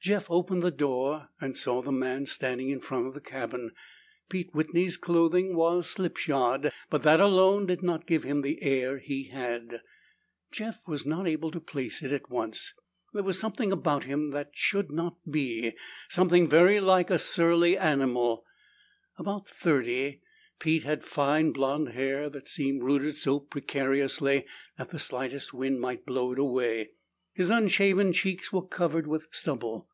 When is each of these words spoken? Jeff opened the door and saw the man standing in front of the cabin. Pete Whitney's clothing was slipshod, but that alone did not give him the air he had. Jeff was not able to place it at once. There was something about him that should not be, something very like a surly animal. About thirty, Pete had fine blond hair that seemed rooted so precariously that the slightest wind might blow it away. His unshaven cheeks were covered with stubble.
Jeff 0.00 0.30
opened 0.30 0.62
the 0.62 0.70
door 0.70 1.28
and 1.40 1.54
saw 1.54 1.82
the 1.82 1.92
man 1.92 2.24
standing 2.24 2.70
in 2.70 2.80
front 2.80 3.06
of 3.06 3.12
the 3.12 3.20
cabin. 3.20 3.72
Pete 4.30 4.48
Whitney's 4.54 4.96
clothing 4.96 5.54
was 5.54 5.90
slipshod, 5.90 6.72
but 6.88 7.02
that 7.02 7.20
alone 7.20 7.66
did 7.66 7.82
not 7.82 8.06
give 8.06 8.22
him 8.24 8.40
the 8.40 8.62
air 8.62 8.96
he 8.98 9.24
had. 9.28 9.82
Jeff 10.50 10.80
was 10.86 11.04
not 11.04 11.26
able 11.26 11.50
to 11.50 11.60
place 11.60 12.00
it 12.02 12.10
at 12.10 12.30
once. 12.30 12.72
There 13.12 13.24
was 13.24 13.38
something 13.38 13.70
about 13.70 14.04
him 14.04 14.30
that 14.30 14.50
should 14.54 14.90
not 14.90 15.16
be, 15.30 15.72
something 16.08 16.48
very 16.48 16.80
like 16.80 17.10
a 17.10 17.18
surly 17.18 17.76
animal. 17.76 18.44
About 19.18 19.46
thirty, 19.46 20.22
Pete 20.58 20.84
had 20.84 21.04
fine 21.04 21.50
blond 21.52 21.90
hair 21.90 22.30
that 22.30 22.48
seemed 22.48 22.82
rooted 22.82 23.16
so 23.18 23.40
precariously 23.40 24.46
that 24.78 24.88
the 24.88 25.00
slightest 25.00 25.52
wind 25.52 25.80
might 25.80 26.06
blow 26.06 26.32
it 26.32 26.38
away. 26.38 26.92
His 27.34 27.50
unshaven 27.50 28.12
cheeks 28.14 28.52
were 28.52 28.66
covered 28.66 29.06
with 29.06 29.26
stubble. 29.30 29.86